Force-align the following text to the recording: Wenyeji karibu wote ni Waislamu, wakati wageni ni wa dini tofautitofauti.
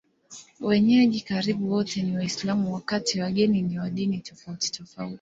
Wenyeji 0.59 1.21
karibu 1.21 1.71
wote 1.71 2.01
ni 2.03 2.15
Waislamu, 2.17 2.73
wakati 2.73 3.21
wageni 3.21 3.61
ni 3.61 3.79
wa 3.79 3.89
dini 3.89 4.19
tofautitofauti. 4.19 5.09